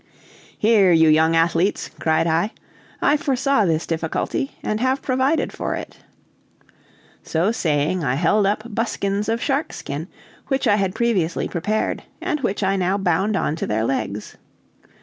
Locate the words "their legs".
13.67-14.37